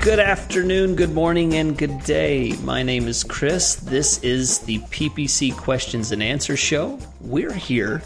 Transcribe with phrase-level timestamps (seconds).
[0.00, 2.54] Good afternoon, good morning, and good day.
[2.62, 3.74] My name is Chris.
[3.74, 6.98] This is the PPC Questions and Answers Show.
[7.20, 8.02] We're here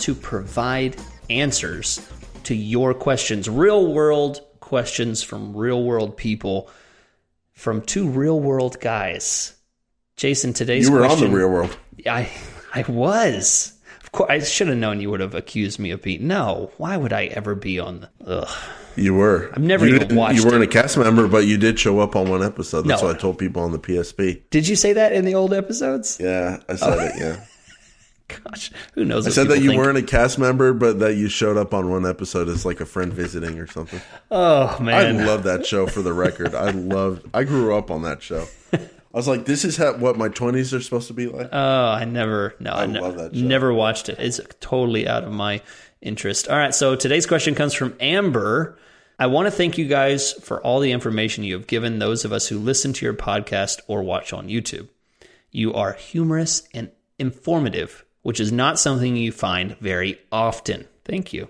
[0.00, 0.96] to provide
[1.30, 2.06] answers
[2.44, 6.68] to your questions, real world questions from real world people,
[7.54, 9.54] from two real world guys.
[10.16, 11.78] Jason, today's You were question, on the real world.
[12.06, 12.28] I
[12.74, 13.72] I was.
[14.08, 16.26] Of course, I should have known you would have accused me of being.
[16.26, 18.38] No, why would I ever be on the?
[18.40, 18.56] Ugh.
[18.96, 19.50] You were.
[19.52, 22.16] I've never you even watched You weren't a cast member, but you did show up
[22.16, 22.82] on one episode.
[22.86, 23.08] That's No.
[23.08, 24.40] what I told people on the PSP.
[24.50, 26.18] Did you say that in the old episodes?
[26.20, 27.12] Yeah, I said it.
[27.20, 27.44] Yeah,
[28.44, 29.26] Gosh, who knows?
[29.26, 29.80] I said that you think.
[29.82, 32.86] weren't a cast member, but that you showed up on one episode as like a
[32.86, 34.00] friend visiting or something.
[34.32, 35.86] Oh man, I love that show.
[35.86, 37.26] For the record, I loved.
[37.32, 38.46] I grew up on that show.
[39.18, 41.48] I was like, this is how, what my twenties are supposed to be like.
[41.50, 43.40] Oh, I never, no, I, ne- love that show.
[43.40, 44.16] never watched it.
[44.20, 45.60] It's totally out of my
[46.00, 46.46] interest.
[46.46, 48.78] All right, so today's question comes from Amber.
[49.18, 52.32] I want to thank you guys for all the information you have given those of
[52.32, 54.86] us who listen to your podcast or watch on YouTube.
[55.50, 56.88] You are humorous and
[57.18, 60.86] informative, which is not something you find very often.
[61.04, 61.48] Thank you.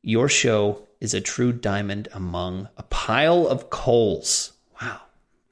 [0.00, 4.54] Your show is a true diamond among a pile of coals.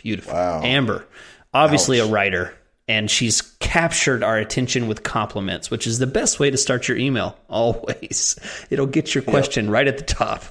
[0.06, 0.34] Beautiful.
[0.34, 0.62] Wow.
[0.62, 1.04] Amber,
[1.52, 2.54] obviously a writer,
[2.86, 6.96] and she's captured our attention with compliments, which is the best way to start your
[6.96, 7.36] email.
[7.48, 8.38] Always.
[8.70, 10.44] It'll get your question right at the top.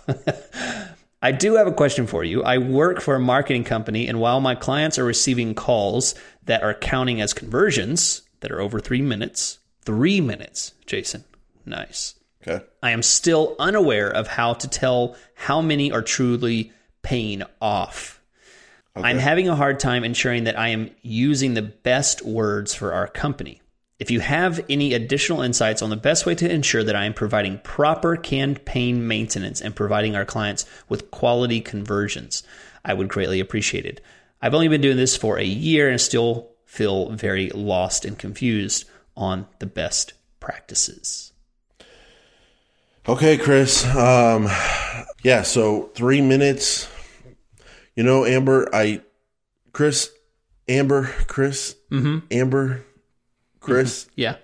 [1.21, 2.43] I do have a question for you.
[2.43, 6.73] I work for a marketing company, and while my clients are receiving calls that are
[6.73, 11.23] counting as conversions that are over three minutes, three minutes, Jason,
[11.65, 12.15] nice.
[12.45, 12.61] Okay.
[12.83, 18.19] I am still unaware of how to tell how many are truly paying off.
[18.95, 23.07] I'm having a hard time ensuring that I am using the best words for our
[23.07, 23.61] company.
[23.99, 27.13] If you have any additional insights on the best way to ensure that I am
[27.13, 32.43] providing proper campaign maintenance and providing our clients with quality conversions,
[32.83, 34.01] I would greatly appreciate it.
[34.41, 38.85] I've only been doing this for a year and still feel very lost and confused
[39.15, 41.31] on the best practices.
[43.07, 43.85] Okay, Chris.
[43.95, 44.49] Um,
[45.23, 45.43] yeah.
[45.43, 46.89] So three minutes.
[47.95, 48.67] You know, Amber.
[48.73, 49.01] I,
[49.71, 50.09] Chris,
[50.67, 51.75] Amber, Chris,
[52.31, 52.85] Amber,
[53.59, 54.07] Chris.
[54.15, 54.37] Yeah.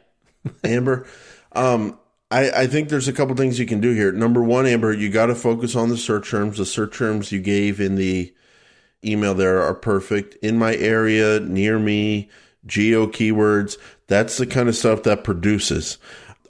[0.64, 1.06] Amber.
[1.52, 2.00] Um,
[2.32, 4.12] I, I think there's a couple things you can do here.
[4.12, 6.58] Number one, Amber, you got to focus on the search terms.
[6.58, 8.34] The search terms you gave in the
[9.06, 10.36] email there are perfect.
[10.44, 12.30] In my area, near me,
[12.66, 13.78] geo keywords.
[14.08, 15.98] That's the kind of stuff that produces.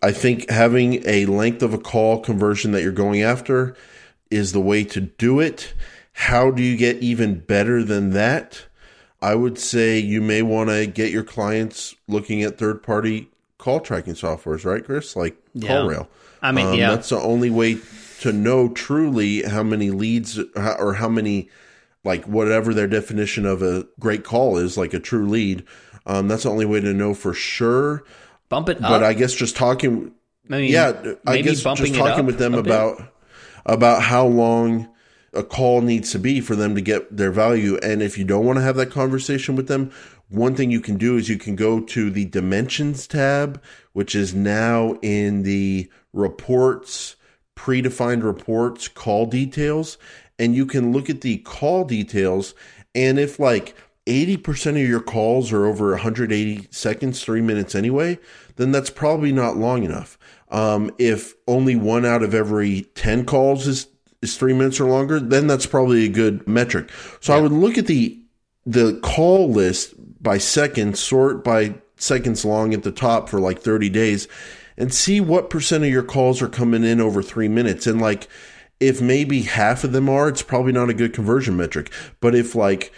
[0.03, 3.75] I think having a length of a call conversion that you're going after
[4.29, 5.73] is the way to do it.
[6.13, 8.65] How do you get even better than that?
[9.21, 13.79] I would say you may want to get your clients looking at third party call
[13.79, 15.15] tracking softwares, right, Chris?
[15.15, 16.07] Like CallRail.
[16.41, 16.89] I mean, Um, yeah.
[16.89, 17.77] That's the only way
[18.21, 21.49] to know truly how many leads or how many,
[22.03, 25.63] like whatever their definition of a great call is, like a true lead.
[26.07, 28.03] Um, that's the only way to know for sure.
[28.49, 28.89] Bump it up.
[28.89, 30.11] But I guess just talking,
[30.49, 33.13] I mean, yeah, I guess bumping just talking with them about
[33.67, 34.89] about how long
[35.33, 37.77] a call needs to be for them to get their value.
[37.77, 39.91] And if you don't want to have that conversation with them,
[40.29, 43.61] one thing you can do is you can go to the dimensions tab,
[43.93, 47.15] which is now in the reports,
[47.55, 49.97] predefined reports, call details,
[50.39, 52.53] and you can look at the call details.
[52.95, 53.75] And if like
[54.07, 58.17] 80% of your calls are over 180 seconds, three minutes anyway,
[58.55, 60.17] then that's probably not long enough.
[60.49, 63.87] Um, if only one out of every 10 calls is,
[64.21, 66.89] is three minutes or longer, then that's probably a good metric.
[67.19, 68.19] So I would look at the,
[68.65, 73.89] the call list by seconds, sort by seconds long at the top for like 30
[73.89, 74.27] days
[74.77, 77.87] and see what percent of your calls are coming in over three minutes.
[77.87, 78.27] And like,
[78.79, 81.91] if maybe half of them are, it's probably not a good conversion metric.
[82.19, 82.91] But if like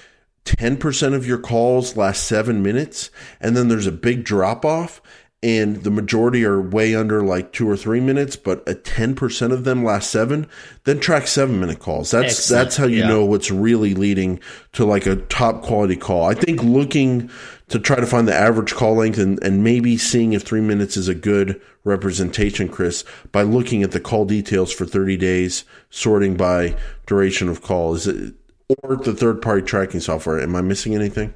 [0.45, 5.01] 10% of your calls last seven minutes and then there's a big drop off
[5.44, 9.66] and the majority are way under like two or three minutes, but a 10% of
[9.66, 10.48] them last seven,
[10.86, 12.12] then track seven minute calls.
[12.12, 12.63] That's, Excellent.
[12.63, 13.10] that's how you Yeah.
[13.10, 14.40] know what's really leading
[14.72, 16.24] to like a top quality call.
[16.25, 17.30] I think looking
[17.68, 20.95] to try to find the average call length and, and maybe seeing if three minutes
[20.95, 26.36] is a good representation, Chris, by looking at the call details for 30 days, sorting
[26.38, 26.75] by
[27.06, 27.94] duration of call.
[27.96, 28.34] Is it,
[28.81, 30.39] or the third party tracking software.
[30.39, 31.34] Am I missing anything?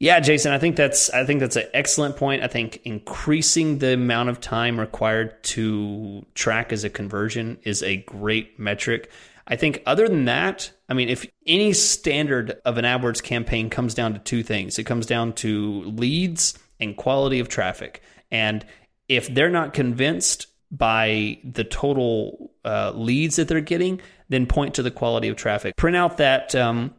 [0.00, 2.42] Yeah, Jason, I think that's I think that's an excellent point.
[2.42, 7.96] I think increasing the amount of time required to track as a conversion is a
[7.96, 9.10] great metric.
[9.48, 13.94] I think other than that, I mean, if any standard of an AdWords campaign comes
[13.94, 18.02] down to two things, it comes down to leads and quality of traffic.
[18.30, 18.64] And
[19.08, 24.82] if they're not convinced by the total uh, leads that they're getting, then point to
[24.82, 25.74] the quality of traffic.
[25.76, 26.94] Print out that um,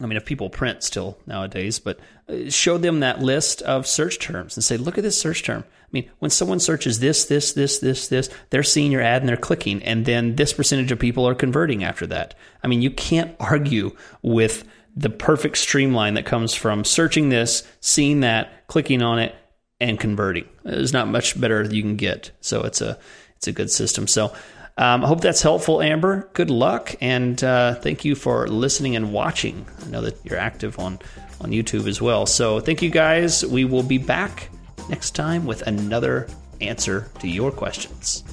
[0.00, 1.98] I mean, if people print still nowadays, but
[2.28, 5.64] uh, show them that list of search terms and say, look at this search term.
[5.66, 9.28] I mean, when someone searches this, this, this, this, this, they're seeing your ad and
[9.28, 12.34] they're clicking, and then this percentage of people are converting after that.
[12.62, 14.64] I mean, you can't argue with
[14.94, 19.34] the perfect streamline that comes from searching this, seeing that, clicking on it,
[19.80, 20.48] and converting.
[20.64, 22.32] There's not much better you can get.
[22.40, 22.98] So it's a
[23.36, 24.08] it's a good system.
[24.08, 24.32] So
[24.78, 26.30] um, I hope that's helpful, Amber.
[26.32, 29.66] Good luck, and uh, thank you for listening and watching.
[29.84, 30.98] I know that you're active on
[31.40, 32.26] on YouTube as well.
[32.26, 33.44] So thank you guys.
[33.44, 34.48] We will be back
[34.88, 36.28] next time with another
[36.60, 38.24] answer to your questions.